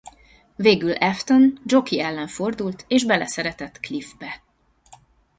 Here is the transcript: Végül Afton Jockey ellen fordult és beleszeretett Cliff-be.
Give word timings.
Végül 0.55 0.91
Afton 0.91 1.59
Jockey 1.65 1.99
ellen 1.99 2.27
fordult 2.27 2.85
és 2.87 3.05
beleszeretett 3.05 3.79
Cliff-be. 3.79 4.41